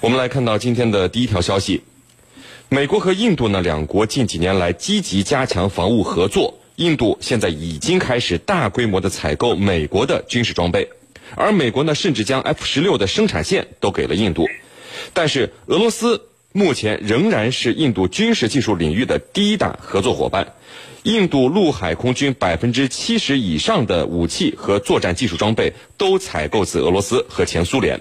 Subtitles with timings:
[0.00, 1.82] 我们来看到今天的第一条消息，
[2.70, 10.88] 美国和印度呢两国近几年来积极加强防务合作，印度现在已经开始大规模的采购美国的军事装备，
[11.36, 14.48] 而美国呢甚至将 F 十六的生产线都给了印度，
[15.12, 20.54] 但是俄罗斯目前仍然是印度军事技术领域的第一大合作伙伴，
[21.02, 28.00] 印度陆海空军百分之七十以上的武器和作战技术装备都采购自俄罗斯和前苏联。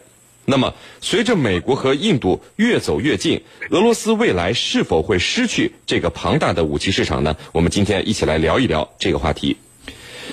[0.50, 7.38] 那么，随着美国和印度越走越近，俄罗斯未来是否会失去这个庞大的武器市场呢？
[7.52, 9.58] 我们今天一起来聊一聊这个话题。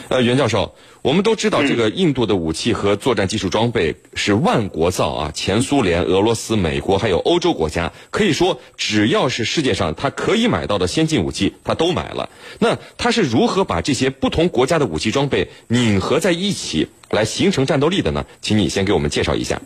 [0.09, 12.31] 呃，袁教授，我们都知道这个印度的武器和作战技术装备是万国造啊，前苏联、俄罗斯、美国还有欧洲国家，可以说只要是世界上他可以买到的先进武器，他都买了。
[12.59, 18.25] 那他是如何把这些不同国家的武器装备拧合在一起，来形成战斗力的呢？
[18.41, 19.61] 请你先给我们介绍一下。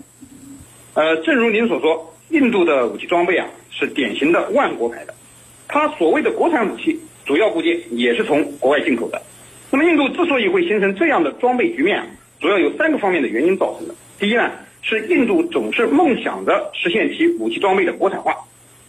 [0.94, 5.14] 呃，正如您所说，印度的武器装备啊是典型的万国牌的，
[5.68, 9.22] 它所谓的国产武器主要部件也是从国外进口的。
[9.70, 12.06] 那么，印度之所以会形成这样的装备局面啊，
[12.40, 13.94] 主要有三个方面的原因造成的。
[14.18, 14.50] 第一呢，
[14.82, 18.34] 是印度总是梦想着实现其武器装备的国产化。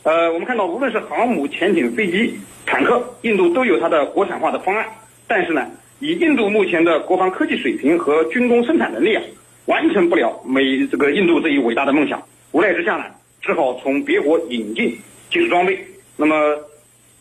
[0.02, 2.34] 呃，我们看到，无论是航母、潜艇、飞机、
[2.66, 4.88] 坦克，印度都有它的国产化的方案。
[5.28, 9.22] 但是呢，以印度目前的国防科技水平和军工生产能力啊。
[9.66, 13.06] 完成不了美这个印度这一伟大的梦想，无奈之下呢，
[13.42, 14.98] 只好从别国引进
[15.30, 15.80] 技术装备。
[16.18, 16.36] 那么，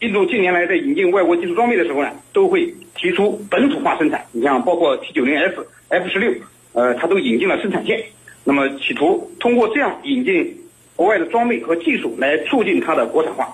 [0.00, 4.24] 印度近年来在引进外国技术装备的时候呢，都会提出本土化生产。
[4.32, 5.54] 你像包括 T 九零 S、
[5.88, 6.32] F 十六，
[6.72, 8.02] 呃，它都引进了生产线。
[8.42, 10.56] 那么，企图通过这样引进
[10.96, 13.48] 国外的装备和技术来促进它的国产化。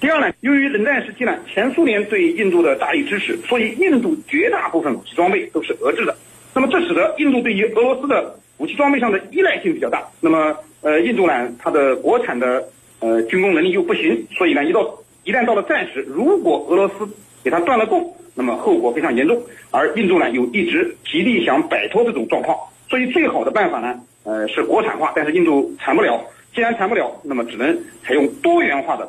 [0.00, 6.16] 第二呢，由于冷战时期呢，前苏联对印度的大力支持，所以印度绝大部分武器装备都是俄制的。
[6.58, 10.02] 那么这使得印度对于俄罗斯的武器装备上的依赖性比较大。
[10.20, 17.08] 那么，呃，印度呢，它的国产的呃军工能力又不行，所以呢，一到一旦到了战时，如果俄罗斯
[17.44, 19.40] 给他断了供，那么后果非常严重。
[19.70, 23.94] 而印度呢，又一直极力想摆脱这种状况，所以最好的办法呢，
[24.24, 25.12] 呃，是国产化。
[25.14, 26.20] 但是印度产不了，
[26.52, 27.72] 既然产不了，那么只能
[28.02, 29.08] 采用多元化的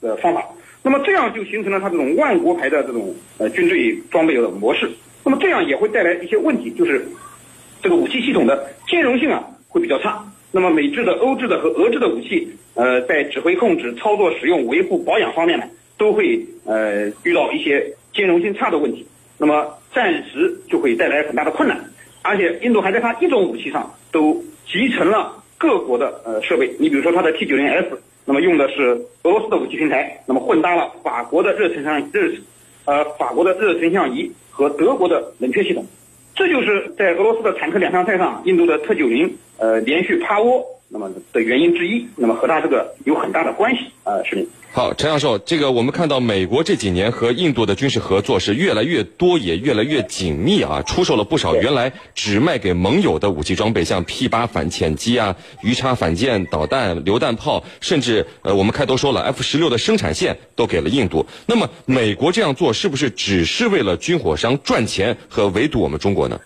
[0.00, 0.44] 呃方法。
[0.82, 4.90] 那么这样就形成了它这种万国牌的这种呃军队装备的模式。
[5.28, 7.06] 那么这样也会带来一些问题，就是
[7.82, 10.24] 这个武器系统的兼容性啊会比较差。
[10.50, 15.66] 那么美制的、欧制的和俄制的武器，呃，在指挥控制、操作、使用、维护、保养方面呢，
[15.98, 19.06] 都会呃遇到一些兼容性差的问题。
[19.36, 21.78] 那么暂时就会带来很大的困难。
[22.22, 26.74] 而且印度还在它一种武器上都集成了各国的呃设备。
[26.80, 32.32] 你比如说它的 T 九零 S，那么用的是俄罗斯的武器平台，那么混搭了法国的热成像热
[32.86, 34.32] 呃法国的热成像仪。
[34.58, 35.86] 和德国的冷却系统，
[36.34, 44.48] 这就是在俄罗斯的坦克两相赛上，印度的特九零呃连续趴窝，那么的原因之一，那么和它这个有很大的关系啊，是你。
[44.70, 61.26] 好，陈教授，这个我们看到美国这几年和印度的军事合作是越来越多，也越来越紧密啊，出售了不少原来只卖给盟友的武器装备，像 P 八反潜机啊、鱼叉反舰导弹、榴弹炮，甚至呃，我们开头说了 F 十六的生产线都给了印度。
[61.46, 66.40] 那么，美国这样做是不是只是为了军火商赚钱和围堵我们中国呢？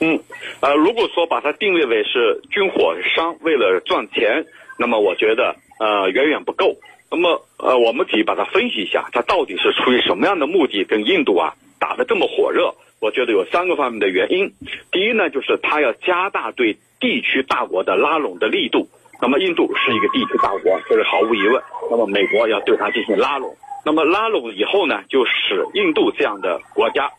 [0.00, 0.20] 嗯，
[0.60, 4.46] 呃，如果说把它定位为是军火商为了赚钱，
[4.78, 6.76] 那么我觉得呃远远不够。
[7.10, 12.74] 那么，呃，我们可以把它分析一下，它到底是出于什么样的目的跟印度啊打得这么火热？
[13.00, 14.52] 我觉得有三个方面的原因。
[14.90, 18.88] 第一呢，就是它要加大对地区大国的拉拢的力度。
[19.20, 21.62] 那么，印度是一个地区大国，这是毫无疑问。
[21.90, 23.54] 那么，美国要对它进行拉拢。
[23.84, 27.12] 那么，拉拢以后呢，就使印度这样的国家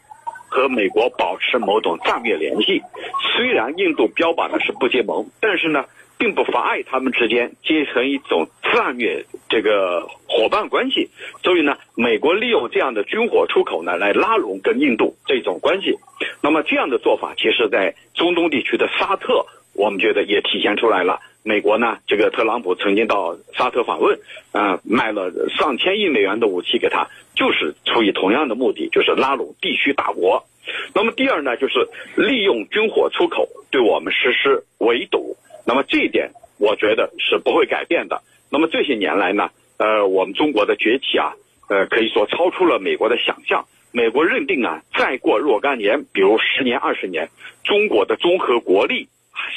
[0.56, 2.82] 和美国保持某种战略联系。
[3.36, 5.84] 虽然印度标榜的是不结盟，但是呢。
[6.18, 11.10] 并不妨碍他们之间结成一种战略这个伙伴关系，
[11.44, 15.94] 所以呢，美国利用这样的军火出口呢，来拉拢跟印度这种关系。
[16.42, 21.20] 那么这样的做法，其实在中东地区的沙特，我们觉得也体现出来了。
[21.44, 24.20] 美国呢，这个特朗普曾经到沙特访问，
[24.52, 30.44] 啊，卖了上千亿美元的武器给他，就是出于同样的目的，就是拉拢地区大国。
[30.96, 35.38] 那么第二呢，就是利用军火出口对我们实施围堵。
[35.68, 38.24] 那么这一点，我觉得是不会改变的。
[38.50, 41.34] 那么这些年来呢，呃，我们中国的崛起啊，
[41.70, 43.66] 呃，可以说超出了美国的想象。
[43.92, 47.30] 美国认定啊，再过若干年，比如十年、二十年，
[47.64, 49.08] 中国的综合国力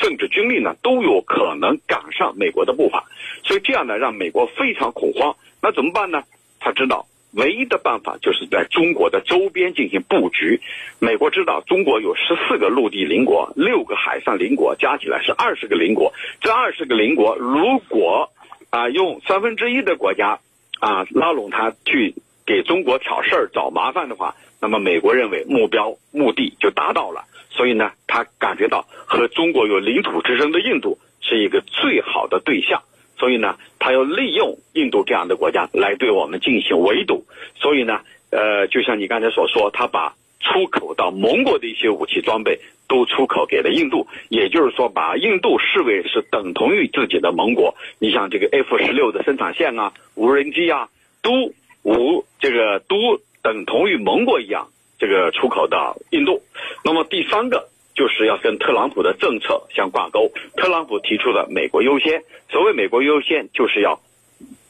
[0.00, 3.04] 甚至军力呢，都有可能赶上美国的步伐。
[3.44, 5.36] 所以这样呢，让美国非常恐慌。
[5.62, 6.22] 那怎么办呢？
[6.60, 7.06] 他知道。
[7.32, 10.62] 唯一的办法就是在中国的周边进行布局。
[10.98, 16.14] 美国知道中国有十四个陆地邻国，六个海上邻国，加起来是二十个邻国。
[16.40, 18.30] 这二十个邻国如果
[18.70, 20.40] 啊，用三分之一的国家
[20.80, 22.14] 啊拉拢他去
[22.46, 32.82] 给中国挑事儿、找麻烦的话，那么美国认为目标目的就达到了，所以呢，他感觉到和中国有领土之争的印度是一个最好的对象，
[33.18, 37.24] 所以呢，他要利用印度这样的国家来对我们进行围堵，
[37.56, 38.00] 所以呢，
[38.30, 47.74] 呃，就像你刚才所说，他把出口到盟国的一些武器装备都出口给了印度，也就是说，把印度视为是等同于自己的盟国。
[47.98, 50.88] 你像这个 F 十六的生产线啊，无人机啊，
[51.20, 51.52] 都
[51.82, 54.68] 无这个都等同于盟国一样，
[54.98, 56.42] 这个出口到印度。
[56.84, 60.30] 那么第三个就是要跟特朗普的政策相挂钩。
[60.56, 64.00] 特朗普提出的美国优先，所谓美国优先，就是要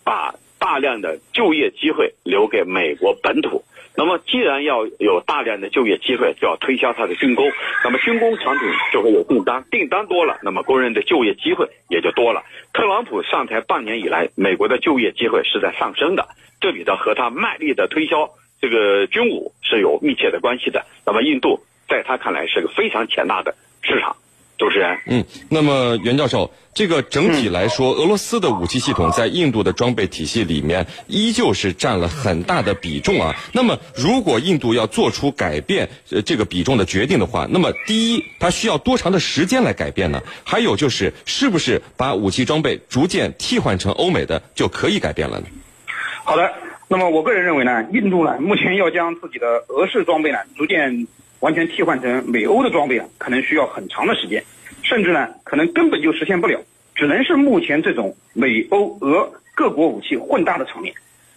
[0.05, 3.65] 把大量的就业机会留给美国本土。
[3.97, 7.51] 那么，既然要有大量的就业机会，就要推销它的军工，
[7.83, 12.45] 那么军工产品就会有订单，订单多了，那么工人的就业机会也就多了。
[12.73, 16.29] 特朗普上台半年以来，美国的就业机会是在上升的，
[16.61, 18.31] 这里的和他卖力的推销
[18.61, 20.87] 这个军武是有密切的关系的。
[21.05, 24.17] 那么，印度在他看来是个非常强大的市场。
[24.59, 33.37] 主持人，嗯，那么袁教授，这个整体来说，俄罗斯的武器系统在印度的装备体系里面依旧是占了很大的比重啊。
[33.53, 40.21] 那么，如果印度要做出改变呃这个比重的决定的话，那么第一，它需要多长的时间来改变呢？
[40.43, 45.47] 还有就是，是不是把武器装备逐渐替换成欧美的就可以改变了呢？
[46.25, 46.53] 好的，
[46.89, 51.07] 那么我个人认为呢，印度呢目前要将自己的俄式装备呢逐渐。
[51.41, 54.43] 完全替换成美欧的装备啊，可能需要很长的时间，
[54.83, 56.61] 甚至呢，可能根本就实现不了，
[56.97, 60.93] 只能是目前这种美欧俄各国武器混搭的场面。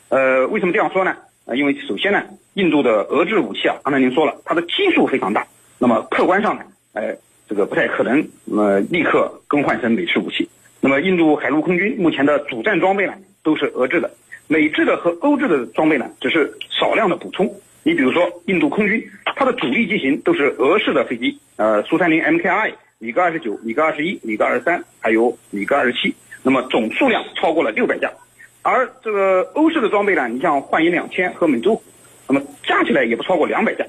[0.10, 1.16] 呃，为什么这样说呢？
[1.46, 2.24] 呃，因为首先呢，
[2.56, 5.46] 印度的俄制武器啊，刚才您说了，它的基数非常大，
[5.78, 6.64] 那么客观上呢，
[6.94, 7.16] 呃，
[7.48, 10.50] 这个不太可能呃立刻更换成美式武器。
[10.80, 13.14] 那么印度海陆空军目前的主战装备呢，
[13.44, 14.10] 都是俄制的，
[14.52, 17.50] 美制的和欧制的装备呢，只是少量的补充。
[17.84, 19.02] 你比如说，印度空军，
[19.38, 26.14] 它的主力机型都是俄式的飞机，呃，苏三零 MKI、米格二十九、米格二十一、米格二十三，还有米格二十七，
[26.44, 28.12] 那么总数量超过了六百架。
[28.62, 31.84] 而这个欧式的装备呢，你像幻影两千和美洲虎，
[32.28, 33.86] 那么加起来也不超过两百架。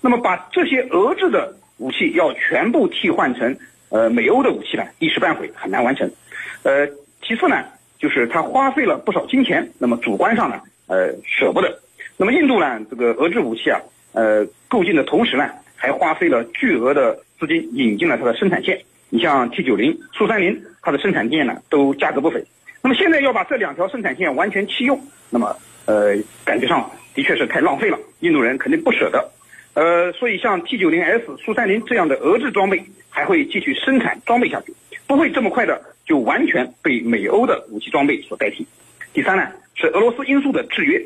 [0.00, 3.54] 那么把这些俄制的武器要全部替换成
[3.90, 6.10] 呃美欧的武器呢，一时半会很难完成。
[6.62, 6.88] 呃，
[7.22, 7.62] 其次呢，
[7.98, 11.80] 就是他花费了不少金钱，那么主观上呢，呃，舍不得。
[12.16, 13.80] 那么印度呢，这个俄制武器啊，
[14.12, 18.80] 呃，购进的同时呢，还花费了巨额的资金引进了它的生产线。
[19.08, 22.44] 你像 T 九零、苏三零，它的生产线呢都价格不菲。
[22.82, 25.00] 那么现在要把这两条生产线完全弃用，
[25.30, 25.56] 那么
[25.86, 27.98] 呃，感觉上的确是太浪费了。
[28.20, 29.30] 印度人肯定不舍得。
[29.74, 34.74] 呃，所以像 T 九零 S、苏三零这样的俄制装备还会继续生产装备下去，
[35.06, 35.80] 不会这么快的
[36.82, 38.66] 被美欧的武器装备所代替。
[39.12, 41.02] 第三呢，是俄罗斯因素的制约。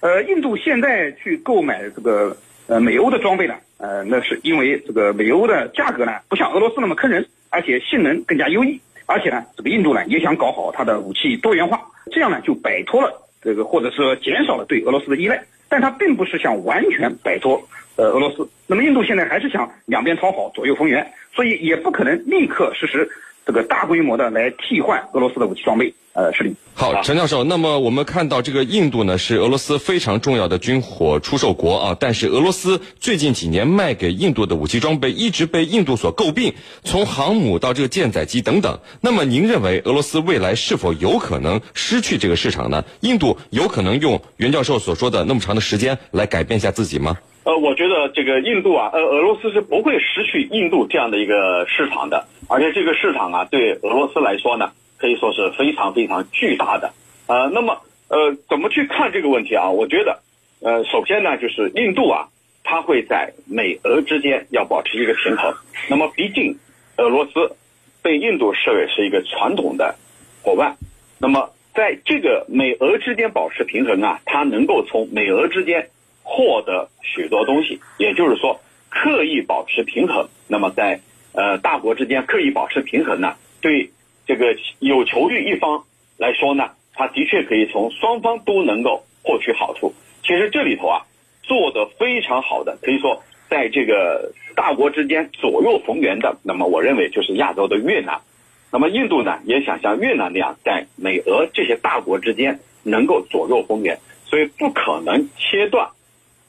[0.00, 2.34] 呃，印度现在去购买这个
[2.66, 13.12] 呃美欧的装备呢，呃，那是因为这个美欧的价格呢不像俄罗斯那么坑人，而且性能更加优异，而且呢，这个印度呢也想搞好它的武器多元化，这样呢就摆脱了
[13.42, 17.62] 这个或者说减少了对俄罗斯的依赖，但它并不是想完全摆脱
[17.96, 23.06] 呃俄罗斯，那么印度现在还是想两边讨好，左右逢源，所以也不可能立刻实施
[23.50, 25.92] 这个大规模的来替换俄罗斯的武器装备。
[26.12, 26.50] 呃，是的。
[26.74, 36.54] 好，陈教授，那么我们看到这个印度呢是俄罗斯非常重要的军火出售国啊，但是俄罗斯最近几年卖给印度的武器装备一直被印度所诟病，
[36.84, 38.78] 从航母到这个舰载机等等。
[39.00, 42.84] 那么您认为俄罗斯未来是否有可能失去这个市场呢？
[43.00, 47.18] 印度有可能用袁教授所说的那么长的时间来改变一下自己吗？
[47.44, 54.72] 呃，我觉得这个印度啊，呃，俄罗斯是不会失去印度这样的一个市场的，而且这个市场啊，对俄罗斯来说呢。
[55.00, 56.92] 可以说是非常非常巨大的，
[57.26, 59.70] 呃，那么呃，怎么去看这个问题啊？
[59.70, 60.20] 我觉得，
[60.60, 62.28] 呃，首先呢，就是印度啊，
[62.64, 65.54] 它会在美俄之间要保持一个平衡。
[65.88, 66.58] 那么，毕竟
[66.98, 67.56] 俄罗斯
[68.02, 69.94] 被印度视为是一个传统的
[70.42, 70.76] 伙伴，
[71.18, 75.88] 那么在这个美俄之间保持平衡啊，它能够从美俄之间
[76.30, 80.28] 获得许多东西，也就是说，刻意保持平衡。
[80.46, 81.00] 那么在
[81.32, 83.90] 呃大国之间刻意保持平衡呢，对。
[84.26, 85.82] 这个有求于一方
[86.16, 89.92] 来说呢，他的确可以从双方都能够获取好处。
[90.22, 91.02] 其实这里头啊，
[91.42, 98.20] 做的非常好的，可以说在这个大国之间左右逢源的，那么我认为就是亚洲的越南。
[98.70, 105.88] 那么印度呢，也想像越南那样，在美俄这些大国之间能够左右逢源，所以不可能切断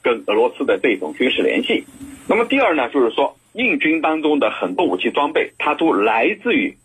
[0.02, 1.84] 跟俄罗斯的这种军事联系。
[2.28, 6.76] 那么第二呢，就是说印军当中的很多武器装备，它都来自于。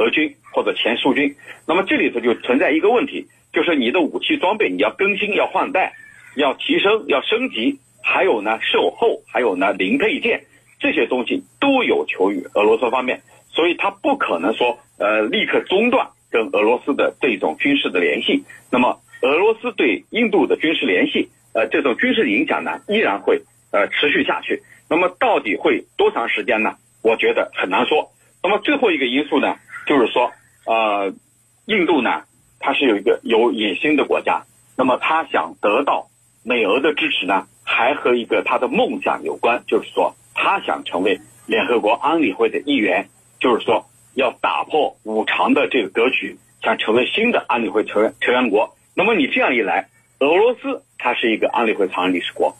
[0.00, 1.34] 俄军或者前苏军。
[1.66, 5.92] 那么这里头就存在一个问题，就是你的武器装备你要更新、要换代、
[6.36, 10.44] 要提升、要升级，还有呢售后，还有呢零配件
[10.78, 18.44] 这些东西都有求于俄罗斯方面，所以他不可能说呃立刻中断跟俄罗斯的这种军事的联系。
[18.70, 24.62] 那么俄罗斯对印度的军事联系，呃这种军事影响呢依然会呃持续下去。
[24.88, 26.76] 那么到底会多长时间呢？
[27.02, 28.12] 我觉得很难说。
[28.42, 30.32] 那么最后一个因素呢，就是说，
[30.64, 31.12] 呃，
[31.66, 32.22] 印度呢，
[32.60, 34.44] 它是有一个有野心的国家。
[34.76, 36.08] 那么他想得到
[36.44, 43.08] 美俄的支持呢，还和一个他的梦想有关，就是说他想成为联合国安理会的一员，
[43.40, 48.76] 就是说要打破五常的这个格局，想成为新的安理会成员成员国。
[48.94, 49.88] 那么你这样一来，
[50.20, 52.56] 俄罗斯它是一个安理会常任理事国，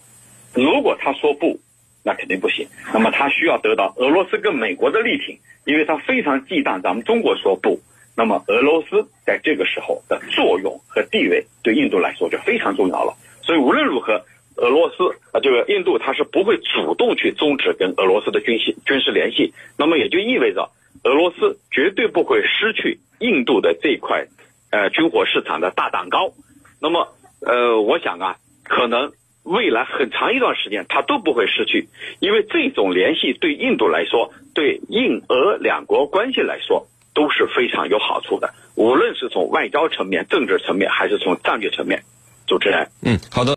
[0.54, 1.60] 如果他说不。
[2.04, 2.66] 那肯定不行。
[2.94, 7.80] 那么他需要得到俄罗斯跟美国的力挺，因为他非常忌惮咱们中国说不。
[8.16, 13.14] 那么俄罗斯在这个时候的作用和地位对印度来说就非常重要了。
[13.42, 14.24] 所以无论如何，
[14.56, 19.52] 俄罗斯啊，这个印度它是不会主动去终止跟俄罗斯的军系军事联系。
[19.76, 20.70] 那么也就意味着
[21.02, 24.28] 俄罗斯绝对不会失去印度的这块
[24.70, 26.32] 呃军火市场的大蛋糕。
[26.80, 29.12] 那么呃，我想啊，可能。
[29.44, 31.88] 未来很长一段时间，它都不会失去，
[32.20, 42.02] 因为这种联系对印度来说，对印俄两国关系来说都是非常有好处的，无论是从外交层面、政治层面，还是从战略层面。
[42.46, 43.46] 主持人，嗯，好的。